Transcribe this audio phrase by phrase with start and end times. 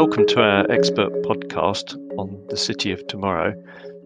[0.00, 3.52] welcome to our expert podcast on the city of tomorrow.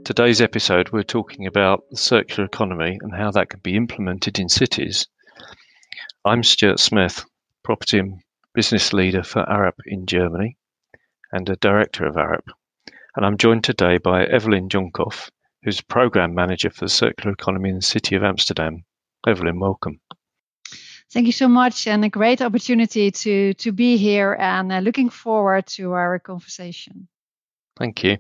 [0.06, 4.48] Today's episode, we're talking about the circular economy and how that can be implemented in
[4.48, 5.06] cities.
[6.24, 7.26] I'm Stuart Smith,
[7.62, 8.22] property and
[8.54, 10.56] business leader for Arup in Germany
[11.30, 12.48] and a director of Arup.
[13.14, 15.28] And I'm joined today by Evelyn Jonkhoff,
[15.62, 18.84] who's program manager for the circular economy in the city of Amsterdam.
[19.26, 20.00] Evelyn, welcome.
[21.12, 25.10] Thank you so much, and a great opportunity to to be here, and uh, looking
[25.10, 27.08] forward to our conversation.
[27.76, 28.16] Thank you,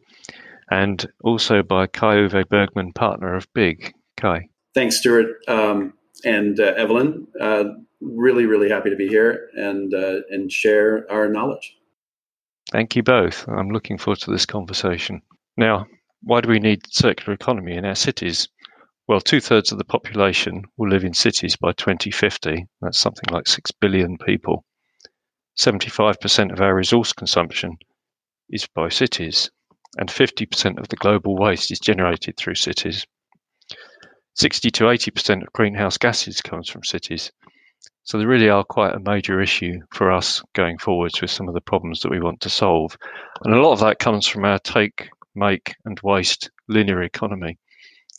[0.70, 3.94] and also by Kai Uwe Bergmann, partner of Big.
[4.16, 4.48] Kai.
[4.74, 5.94] Thanks, Stuart um,
[6.24, 7.26] and uh, Evelyn.
[7.40, 7.64] Uh,
[8.00, 11.76] really, really happy to be here and uh, and share our knowledge.
[12.70, 13.46] Thank you both.
[13.48, 15.22] I'm looking forward to this conversation.
[15.56, 15.86] Now,
[16.22, 18.48] why do we need circular economy in our cities?
[19.08, 22.66] Well, two thirds of the population will live in cities by 2050.
[22.80, 24.64] That's something like 6 billion people.
[25.58, 27.78] 75% of our resource consumption
[28.48, 29.50] is by cities,
[29.98, 33.04] and 50% of the global waste is generated through cities.
[34.34, 37.32] 60 to 80% of greenhouse gases comes from cities.
[38.04, 41.54] So they really are quite a major issue for us going forwards with some of
[41.54, 42.96] the problems that we want to solve.
[43.42, 47.58] And a lot of that comes from our take, make, and waste linear economy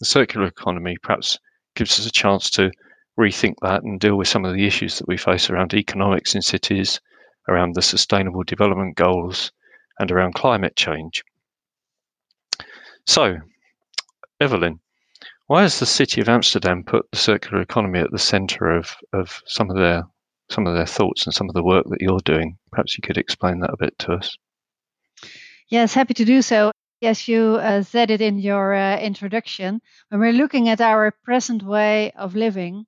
[0.04, 1.40] the circular economy perhaps
[1.76, 2.70] gives us a chance to
[3.18, 6.42] rethink that and deal with some of the issues that we face around economics in
[6.42, 7.00] cities,
[7.48, 9.54] around the sustainable development goals,
[9.98, 11.24] and around climate change.
[13.08, 13.38] So,
[14.42, 14.82] Evelyn,
[15.48, 19.42] why has the city of Amsterdam put the circular economy at the centre of, of
[19.46, 20.04] some of their
[20.50, 22.58] some of their thoughts and some of the work that you're doing?
[22.74, 24.36] Perhaps you could explain that a bit to us.
[25.70, 26.74] Yes, happy to do so.
[27.04, 31.62] As you uh, said it in your uh, introduction, when we're looking at our present
[31.62, 32.86] way of living,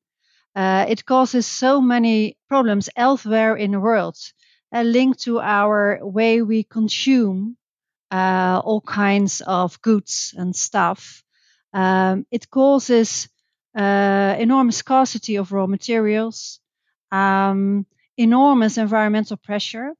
[0.55, 4.16] uh, it causes so many problems elsewhere in the world,
[4.73, 7.58] uh, linked to our way we consume
[8.09, 11.21] uh, all kinds of goods and stuff.
[11.73, 13.27] Um, it causes
[13.77, 16.61] uh, enormous scarcity of raw materials,
[17.11, 17.86] um,
[18.17, 19.93] enormous environmental pressure,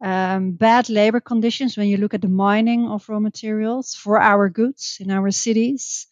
[0.00, 4.48] um, bad labor conditions when you look at the mining of raw materials for our
[4.48, 6.06] goods in our cities.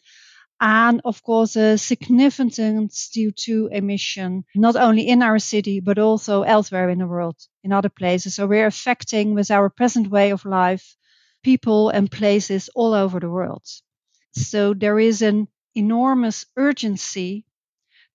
[0.59, 6.89] And of course, a significant CO2 emission, not only in our city, but also elsewhere
[6.89, 8.35] in the world, in other places.
[8.35, 10.95] So we're affecting with our present way of life
[11.43, 13.63] people and places all over the world.
[14.31, 17.45] So there is an enormous urgency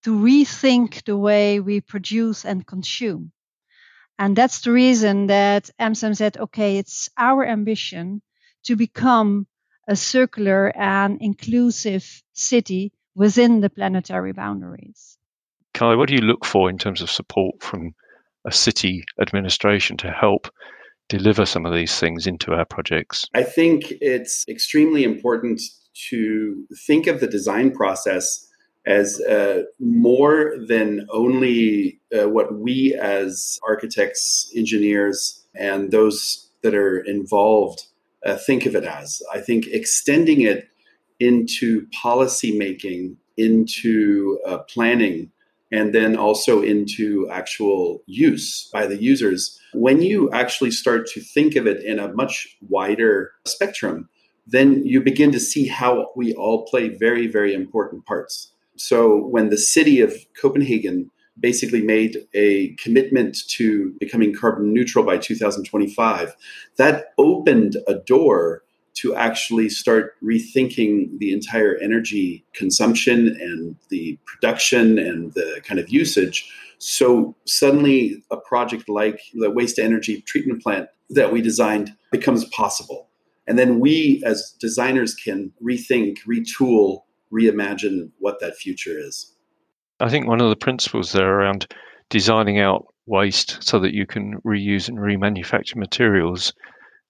[0.03, 3.32] to rethink the way we produce and consume.
[4.20, 8.20] And that's the reason that Amsterdam said, okay, it's our ambition
[8.64, 9.47] to become
[9.88, 15.16] a circular and inclusive city within the planetary boundaries.
[15.72, 17.94] Kai, what do you look for in terms of support from
[18.47, 20.48] a city administration to help
[21.09, 23.25] deliver some of these things into our projects?
[23.34, 25.62] I think it's extremely important
[26.10, 28.47] to think of the design process
[28.86, 37.00] as uh, more than only uh, what we as architects, engineers, and those that are
[37.00, 37.86] involved
[38.24, 39.22] uh, think of it as.
[39.32, 40.68] I think extending it
[41.18, 45.30] into policy making, into uh, planning,
[45.72, 49.58] and then also into actual use by the users.
[49.72, 54.08] When you actually start to think of it in a much wider spectrum,
[54.47, 58.52] then you begin to see how we all play very, very important parts.
[58.80, 65.18] So when the city of Copenhagen basically made a commitment to becoming carbon neutral by
[65.18, 66.34] 2025,
[66.76, 68.62] that opened a door
[68.94, 75.91] to actually start rethinking the entire energy consumption and the production and the kind of
[75.91, 76.50] usage.
[76.78, 83.10] So suddenly, a project like the waste energy treatment plant that we designed becomes possible.
[83.47, 87.02] And then we, as designers, can rethink, retool,
[87.32, 89.34] reimagine what that future is.
[90.00, 91.66] I think one of the principles there around
[92.08, 96.53] designing out waste so that you can reuse and remanufacture materials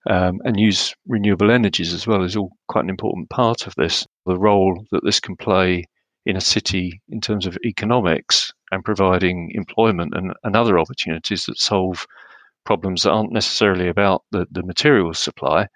[0.09, 4.07] um, and use renewable energies as well is all quite an important part of this.
[4.27, 5.85] The role that this can play
[6.27, 11.59] in a city in terms of economics and providing employment and, and other opportunities that
[11.59, 12.07] solve
[12.65, 15.67] problems that aren't necessarily about the, the materials supply,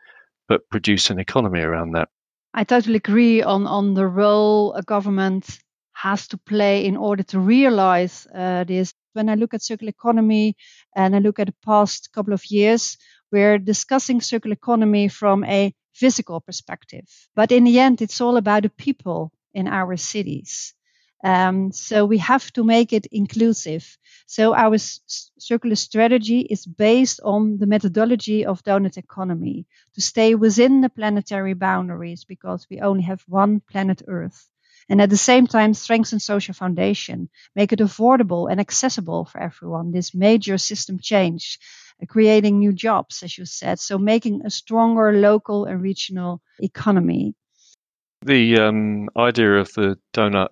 [0.49, 2.08] but produce an economy around that.
[2.56, 5.59] I totally agree on, on the role a government
[5.95, 8.95] has to play in order to realize uh, this.
[9.12, 10.56] When I look at circular economy
[10.95, 12.97] and I look at the past couple of years,
[13.33, 17.06] we're discussing circular economy from a physical perspective.
[17.35, 20.75] But in the end, it's all about the people in our cities.
[21.25, 23.97] Um, so we have to make it inclusive.
[24.26, 30.35] So our s- circular strategy is based on the methodology of donut economy to stay
[30.35, 34.49] within the planetary boundaries because we only have one planet Earth.
[34.91, 39.93] And at the same time, strengthen social foundation, make it affordable and accessible for everyone.
[39.93, 41.59] This major system change,
[42.03, 43.79] uh, creating new jobs, as you said.
[43.79, 47.35] So making a stronger local and regional economy.
[48.21, 50.49] The um, idea of the donut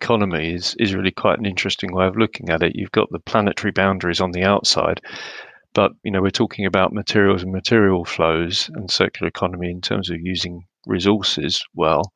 [0.00, 2.76] economy is, is really quite an interesting way of looking at it.
[2.76, 5.00] You've got the planetary boundaries on the outside,
[5.74, 10.08] but you know we're talking about materials and material flows and circular economy in terms
[10.08, 12.12] of using resources well,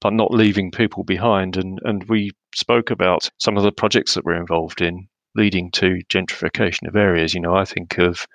[0.00, 1.56] but not leaving people behind.
[1.56, 6.00] And and we spoke about some of the projects that we're involved in leading to
[6.08, 7.34] gentrification of areas.
[7.34, 8.26] You know, I think of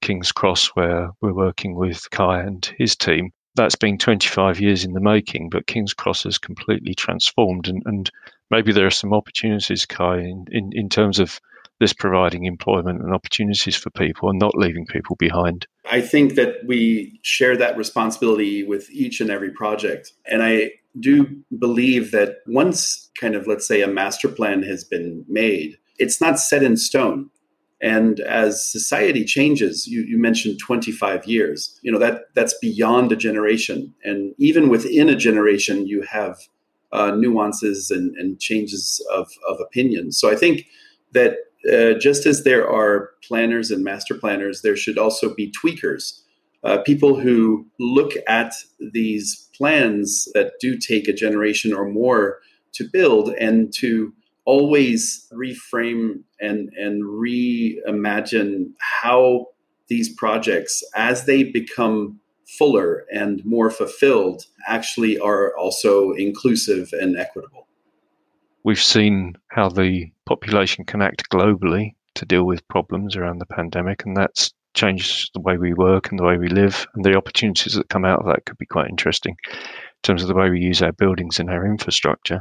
[0.00, 4.92] King's Cross where we're working with Kai and his team that's been 25 years in
[4.92, 7.68] the making, but King's Cross has completely transformed.
[7.68, 8.10] And, and
[8.50, 11.40] maybe there are some opportunities, Kai, in, in, in terms of
[11.80, 15.66] this providing employment and opportunities for people and not leaving people behind.
[15.90, 20.12] I think that we share that responsibility with each and every project.
[20.26, 25.24] And I do believe that once, kind of, let's say, a master plan has been
[25.26, 27.30] made, it's not set in stone.
[27.82, 33.16] And as society changes, you, you, mentioned 25 years, you know, that that's beyond a
[33.16, 33.94] generation.
[34.04, 36.36] And even within a generation, you have
[36.92, 40.12] uh, nuances and, and changes of, of opinion.
[40.12, 40.66] So I think
[41.12, 41.36] that
[41.70, 46.20] uh, just as there are planners and master planners, there should also be tweakers,
[46.64, 48.54] uh, people who look at
[48.92, 52.38] these plans that do take a generation or more
[52.72, 54.12] to build and to
[54.44, 59.46] always reframe and and reimagine how
[59.88, 62.18] these projects as they become
[62.58, 67.66] fuller and more fulfilled actually are also inclusive and equitable
[68.64, 74.04] we've seen how the population can act globally to deal with problems around the pandemic
[74.04, 77.74] and that's changed the way we work and the way we live and the opportunities
[77.74, 79.58] that come out of that could be quite interesting in
[80.02, 82.40] terms of the way we use our buildings and our infrastructure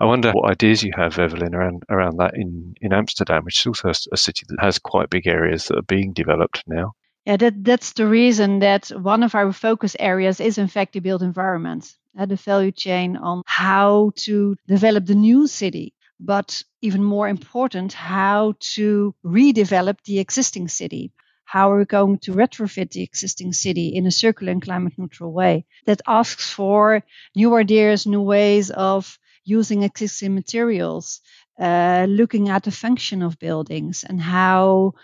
[0.00, 3.66] I wonder what ideas you have, Evelyn, around around that in, in Amsterdam, which is
[3.66, 6.94] also a, a city that has quite big areas that are being developed now.
[7.28, 11.00] Yeah, that, that's the reason that one of our focus areas is, in fact, the
[11.00, 17.04] built environment, uh, the value chain on how to develop the new city, but even
[17.04, 21.12] more important, how to redevelop the existing city.
[21.44, 25.30] How are we going to retrofit the existing city in a circular and climate neutral
[25.30, 27.02] way that asks for
[27.36, 31.20] new ideas, new ways of using existing materials,
[31.60, 34.94] uh, looking at the function of buildings and how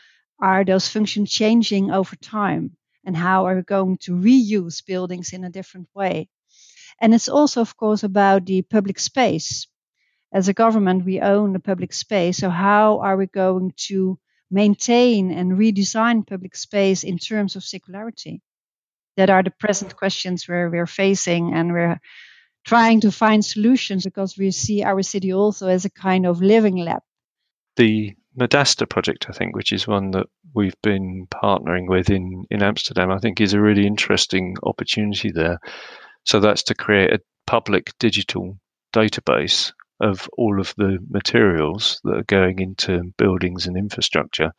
[0.44, 2.76] are those functions changing over time
[3.06, 6.28] and how are we going to reuse buildings in a different way.
[7.00, 9.66] And it's also, of course, about the public space.
[10.34, 12.36] As a government, we own the public space.
[12.36, 14.18] So, how are we going to
[14.50, 18.40] maintain and redesign public space in terms of circularity?
[19.16, 22.00] That are the present questions where we're facing and we're
[22.64, 26.76] trying to find solutions because we see our city also as a kind of living
[26.76, 27.02] lab.
[27.76, 32.62] The Madaster project, I think, which is one that we've been partnering with in, in
[32.62, 35.58] Amsterdam, I think is a really interesting opportunity there.
[36.24, 38.58] So that's to create a public digital
[38.92, 44.52] database of all of the materials that are going into buildings and infrastructure,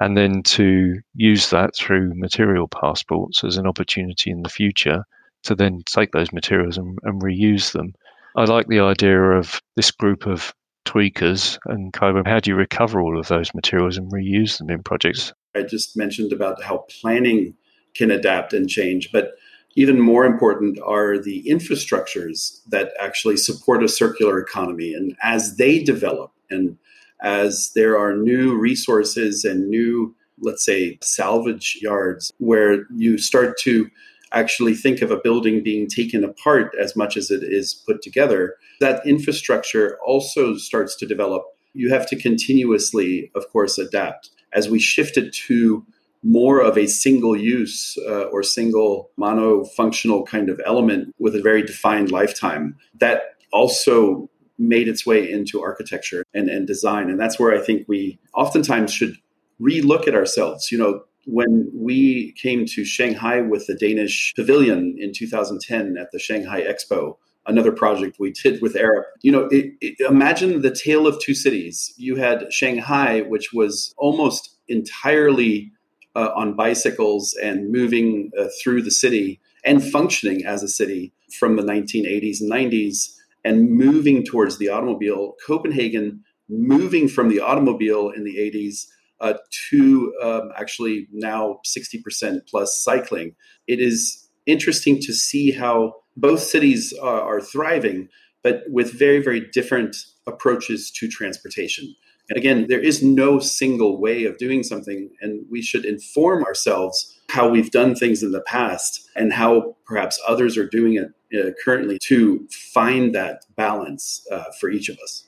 [0.00, 5.04] and then to use that through material passports as an opportunity in the future
[5.42, 7.92] to then take those materials and, and reuse them.
[8.36, 12.22] I like the idea of this group of tweakers and Kobo.
[12.24, 15.32] How do you recover all of those materials and reuse them in projects?
[15.54, 17.54] I just mentioned about how planning
[17.94, 19.32] can adapt and change, but
[19.76, 24.94] even more important are the infrastructures that actually support a circular economy.
[24.94, 26.76] And as they develop and
[27.22, 33.88] as there are new resources and new, let's say, salvage yards where you start to
[34.34, 38.56] actually think of a building being taken apart as much as it is put together,
[38.80, 41.44] that infrastructure also starts to develop.
[41.72, 44.30] You have to continuously, of course, adapt.
[44.52, 45.84] As we shifted to
[46.22, 51.62] more of a single use uh, or single monofunctional kind of element with a very
[51.62, 57.10] defined lifetime, that also made its way into architecture and, and design.
[57.10, 59.16] And that's where I think we oftentimes should
[59.60, 60.72] relook at ourselves.
[60.72, 66.18] You know, when we came to Shanghai with the Danish Pavilion in 2010 at the
[66.18, 67.16] Shanghai Expo,
[67.46, 69.04] another project we did with Arup.
[69.22, 71.92] You know, it, it, imagine the tale of two cities.
[71.96, 75.72] You had Shanghai, which was almost entirely
[76.16, 81.56] uh, on bicycles and moving uh, through the city and functioning as a city from
[81.56, 83.16] the 1980s and 90s.
[83.44, 85.34] and moving towards the automobile.
[85.46, 88.86] Copenhagen moving from the automobile in the 80s
[89.24, 89.38] uh,
[89.70, 93.34] to um, actually now 60% plus cycling.
[93.66, 98.10] It is interesting to see how both cities are, are thriving,
[98.42, 101.94] but with very, very different approaches to transportation.
[102.28, 107.18] And again, there is no single way of doing something, and we should inform ourselves
[107.30, 111.50] how we've done things in the past and how perhaps others are doing it uh,
[111.64, 115.24] currently to find that balance uh, for each of us.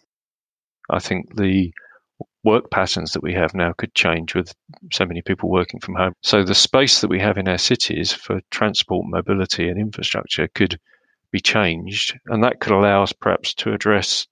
[0.90, 1.72] I think the
[2.46, 4.54] work patterns that we have now could change with
[4.92, 6.12] so many people working from home.
[6.22, 10.78] So the space that we have in our cities for transport, mobility, and infrastructure could
[11.32, 14.28] be changed, and that could allow us perhaps to address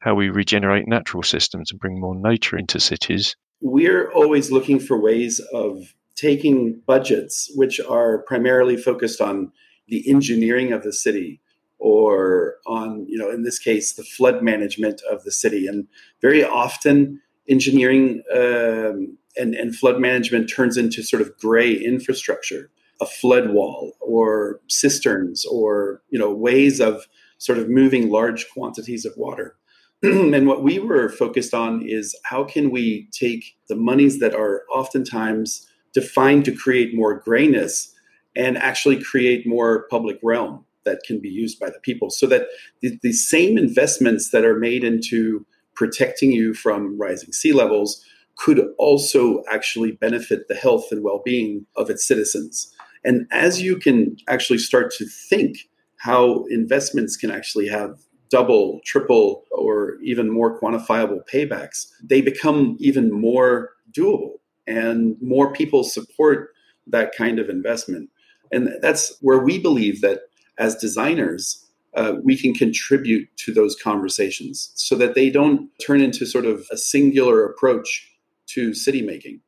[0.00, 3.36] how we regenerate natural systems and bring more nature into cities.
[3.60, 9.52] We're always looking for ways of taking budgets which are primarily focused on
[9.86, 11.40] the engineering of the city
[11.78, 15.88] or on you know in this case the flood management of the city and
[16.20, 22.70] very often engineering um, and, and flood management turns into sort of gray infrastructure
[23.02, 27.06] a flood wall or cisterns or you know ways of
[27.38, 29.56] sort of moving large quantities of water.
[30.04, 34.62] And what we were focused on is how can we take the monies that are
[34.72, 37.92] oftentimes defined to create more grayness
[38.34, 42.46] and actually create more public realm that can be used by the people so that
[42.80, 48.04] the, the same investments that are made into protecting you from rising sea levels
[48.36, 52.72] could also actually benefit the health and well-being of its citizens
[53.04, 57.98] and as you can actually start to think how investments can actually have
[58.30, 64.36] double, triple, or even more quantifiable paybacks, they become even more doable
[64.66, 66.50] and more people support
[66.86, 68.08] that kind of investment.
[68.50, 70.20] And that's where we believe that
[70.58, 76.26] as designers, uh, we can contribute to those conversations so that they don't turn into
[76.26, 78.08] sort of a singular approach
[78.46, 79.40] to city making.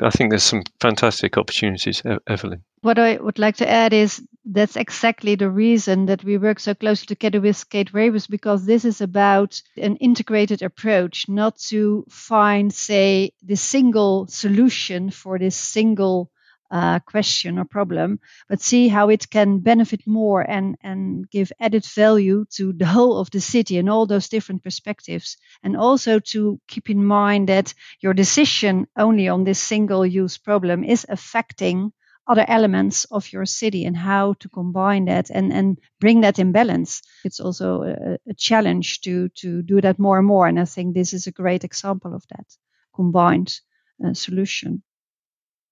[0.00, 2.64] I think there's some fantastic opportunities, Evelyn.
[2.80, 6.74] What I would like to add is that's exactly the reason that we work so
[6.74, 12.72] closely together with Kate Rebus because this is about an integrated approach, not to find,
[12.72, 16.32] say, the single solution for this single
[16.72, 21.84] uh, question or problem, but see how it can benefit more and, and give added
[21.84, 25.36] value to the whole of the city and all those different perspectives.
[25.62, 30.82] And also to keep in mind that your decision only on this single use problem
[30.82, 31.92] is affecting
[32.26, 36.52] other elements of your city and how to combine that and, and bring that in
[36.52, 37.02] balance.
[37.24, 40.46] It's also a, a challenge to, to do that more and more.
[40.46, 42.46] And I think this is a great example of that
[42.94, 43.60] combined
[44.06, 44.82] uh, solution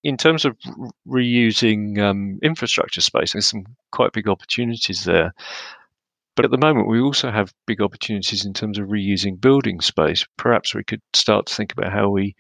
[0.03, 0.57] in terms of
[1.07, 5.35] reusing um, infrastructure space, there's some quite big opportunities there.
[6.37, 10.25] But at the moment, we also have big opportunities in terms of reusing building space.
[10.37, 12.35] Perhaps we could start to think about how we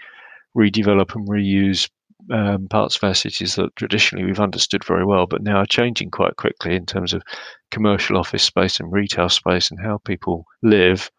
[0.57, 1.89] redevelop and reuse
[2.31, 6.11] um, parts of our cities that traditionally we've understood very well, but now are changing
[6.11, 7.23] quite quickly in terms of
[7.71, 11.11] commercial office space and retail space and how people live.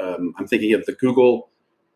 [0.00, 1.48] Um, I'm thinking of the Google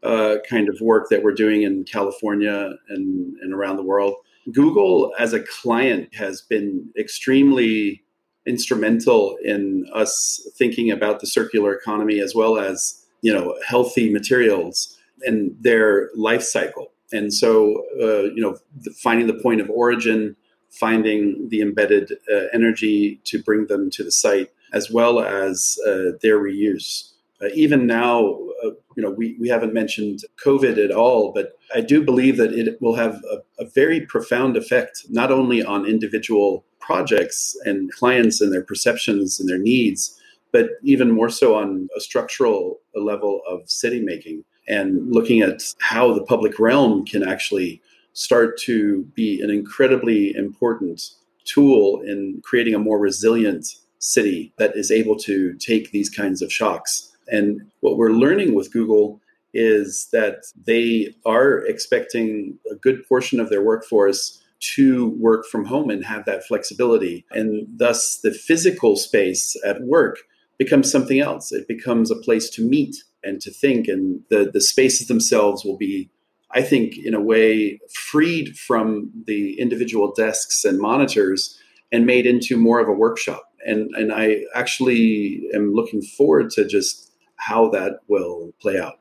[0.02, 4.14] uh, kind of work that we're doing in California and, and around the world.
[4.52, 8.02] Google as a client has been extremely
[8.46, 14.96] instrumental in us thinking about the circular economy as well as you know healthy materials
[15.22, 18.56] and their life cycle and so uh, you know
[19.02, 20.34] finding the point of origin
[20.70, 26.16] finding the embedded uh, energy to bring them to the site as well as uh,
[26.22, 27.10] their reuse
[27.42, 32.02] uh, even now, you know, we, we haven't mentioned COVID at all, but I do
[32.02, 37.56] believe that it will have a, a very profound effect, not only on individual projects
[37.64, 40.18] and clients and their perceptions and their needs,
[40.52, 46.12] but even more so on a structural level of city making and looking at how
[46.12, 47.80] the public realm can actually
[48.12, 51.00] start to be an incredibly important
[51.44, 53.66] tool in creating a more resilient
[53.98, 58.72] city that is able to take these kinds of shocks and what we're learning with
[58.72, 59.20] Google
[59.52, 65.90] is that they are expecting a good portion of their workforce to work from home
[65.90, 67.24] and have that flexibility.
[67.30, 70.18] And thus, the physical space at work
[70.58, 71.50] becomes something else.
[71.52, 73.88] It becomes a place to meet and to think.
[73.88, 76.10] And the, the spaces themselves will be,
[76.50, 81.58] I think, in a way, freed from the individual desks and monitors
[81.90, 83.44] and made into more of a workshop.
[83.64, 87.09] And, and I actually am looking forward to just
[87.40, 88.98] how that will play out.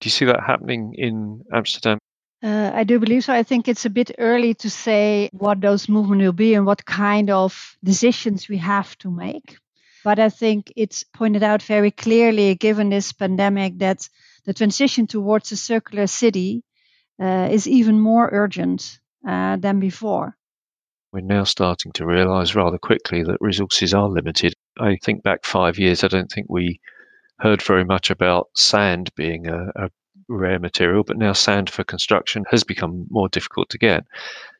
[0.00, 1.98] Do you see that happening in Amsterdam?
[2.42, 3.32] Uh, I do believe so.
[3.32, 6.84] I think it's a bit early to say what those movements will be and what
[6.84, 9.58] kind of decisions we have to make.
[10.04, 14.08] But I think it's pointed out very clearly, given this pandemic, that
[14.44, 16.64] the transition towards a circular city
[17.20, 20.36] uh, is even more urgent uh, than before.
[21.12, 24.54] We're now starting to realise rather quickly that resources are limited.
[24.80, 26.80] I think back five years, I don't think we
[27.40, 29.90] heard very much about sand being a, a
[30.28, 34.04] rare material, but now sand for construction has become more difficult to get.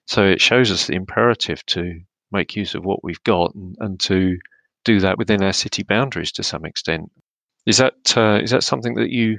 [0.06, 2.00] So it shows us the imperative to
[2.32, 4.38] make use of what we've got and, and to
[4.84, 7.10] do that within our city boundaries to some extent.
[7.66, 9.38] Is that uh, is that something that you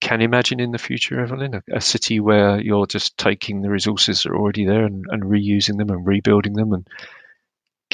[0.00, 1.54] can imagine in the future, Evelyn?
[1.54, 5.24] A, a, city where you're just taking the resources that are already there and, and
[5.24, 6.86] reusing them and rebuilding them and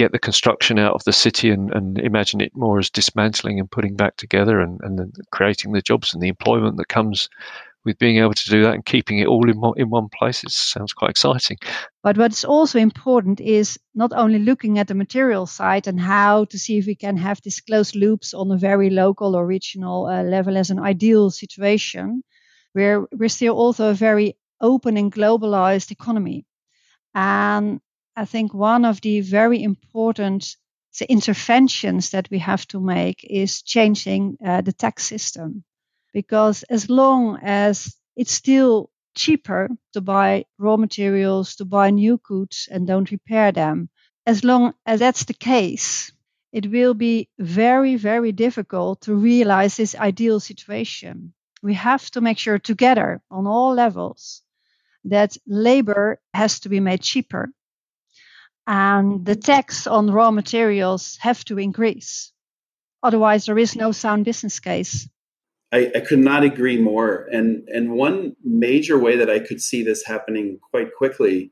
[0.02, 3.70] get the construction out of the city and, and imagine it more as dismantling and
[3.70, 7.28] putting back together and, and creating the jobs and the employment that comes
[7.84, 10.44] with being able to do that and keeping it all in one, in one place.
[10.44, 11.58] It sounds quite exciting.
[12.02, 16.58] But what's also important is not only looking at the material side and how to
[16.58, 20.22] see if we can have these closed loops on a very local or regional uh,
[20.22, 22.22] level as an ideal situation,
[22.72, 26.44] where we're still also a very open and globalized economy.
[27.14, 27.80] And
[28.14, 30.56] I think one of the very important
[31.08, 35.64] interventions that we have to make is changing uh, the tax system.
[36.12, 42.68] Because as long as it's still cheaper to buy raw materials, to buy new goods
[42.70, 43.88] and don't repair them,
[44.26, 46.12] as long as that's the case,
[46.52, 51.32] it will be very, very difficult to realize this ideal situation.
[51.62, 54.42] We have to make sure together on all levels
[55.04, 57.52] that labor has to be made cheaper
[58.66, 62.32] and the tax on raw materials have to increase.
[63.02, 65.08] Otherwise, there is no sound business case.
[65.72, 67.26] I, I, could not agree more.
[67.32, 71.50] And and one major way that I could see this happening quite quickly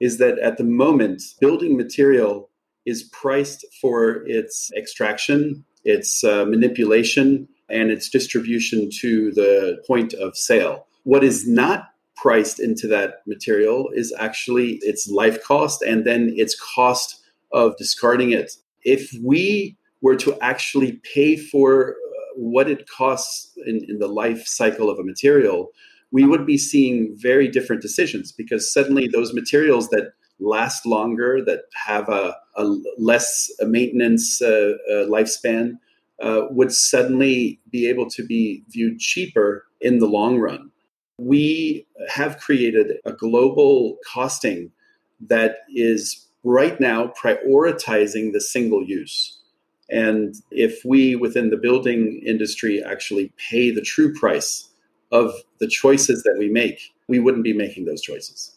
[0.00, 2.50] is that at the moment, building material
[2.84, 10.36] is priced for its extraction, its uh, manipulation, and its distribution to the point of
[10.36, 10.86] sale.
[11.04, 11.89] What is not
[12.20, 17.20] priced into that material is actually its life cost and then its cost
[17.52, 18.52] of discarding it.
[18.82, 21.94] If we were to actually pay for uh,
[22.36, 25.70] what it costs in, in the life cycle of a material,
[26.12, 31.64] we would be seeing very different decisions because suddenly those materials that last longer, that
[31.74, 32.64] have a, a
[32.98, 35.74] less maintenance uh, uh, lifespan,
[36.22, 40.69] uh, would suddenly be able to be viewed cheaper in the long run
[41.20, 44.70] we have created a global costing
[45.28, 49.38] that is right now prioritizing the single use.
[49.90, 54.70] And if we within the building industry actually pay the true price
[55.12, 58.56] of the choices that we make, we wouldn't be making those choices.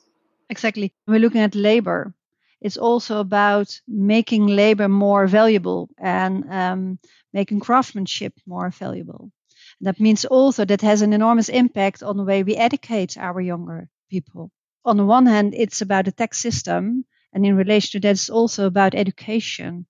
[0.49, 0.93] Exactly.
[1.08, 2.13] We're looking at labor.
[2.62, 6.99] It's also about making labor more valuable and um,
[7.34, 9.32] making craftsmanship more valuable.
[9.81, 13.89] That means also that has an enormous impact on the way we educate our younger
[14.09, 14.51] people.
[14.85, 18.29] On the one hand, it's about the tax system, and in relation to that, it's
[18.29, 19.85] also about education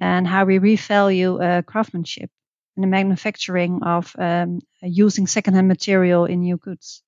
[0.00, 2.30] and how we revalue uh, craftsmanship
[2.76, 7.02] and the manufacturing of um, using secondhand material in new goods.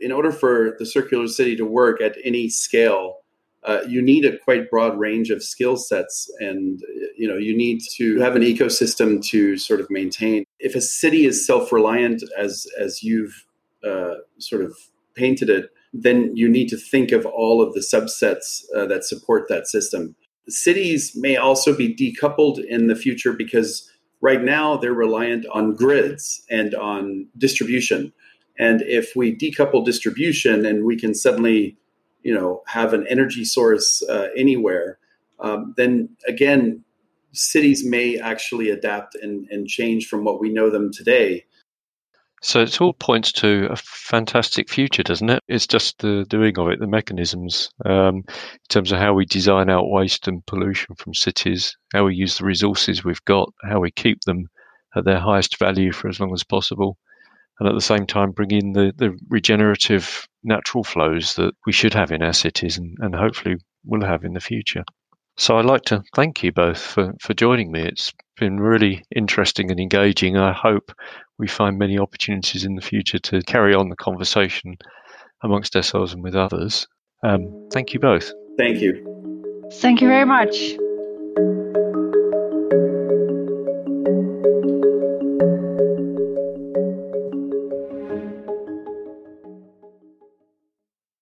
[0.00, 3.18] In order for the circular city to work at any scale,
[3.64, 6.80] uh, you need a quite broad range of skill sets and
[7.16, 10.44] you know you need to have an ecosystem to sort of maintain.
[10.58, 13.44] If a city is self-reliant as as you've
[13.84, 14.74] uh, sort of
[15.14, 19.48] painted it then you need to think of all of the subsets uh, that support
[19.48, 20.14] that system.
[20.48, 26.42] Cities may also be decoupled in the future because right now they're reliant on grids
[26.50, 28.12] and on distribution.
[28.58, 31.76] And if we decouple distribution and we can suddenly
[32.22, 34.98] you know have an energy source uh, anywhere,
[35.40, 36.84] um, then again,
[37.32, 41.44] cities may actually adapt and, and change from what we know them today.
[42.42, 45.42] So it all points to a fantastic future, doesn't it?
[45.46, 49.68] It's just the doing of it, the mechanisms, um, in terms of how we design
[49.68, 53.90] out waste and pollution from cities, how we use the resources we've got, how we
[53.90, 54.48] keep them
[54.96, 56.96] at their highest value for as long as possible,
[57.60, 61.94] and at the same time bring in the, the regenerative natural flows that we should
[61.94, 64.82] have in our cities and, and hopefully will have in the future.
[65.36, 67.82] So I'd like to thank you both for, for joining me.
[67.82, 70.36] It's been really interesting and engaging.
[70.36, 70.92] I hope
[71.38, 74.76] we find many opportunities in the future to carry on the conversation
[75.42, 76.86] amongst ourselves and with others.
[77.22, 78.32] Um, thank you both.
[78.58, 79.68] Thank you.
[79.74, 80.56] Thank you very much.